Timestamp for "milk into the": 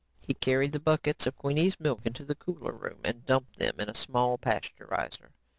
1.79-2.33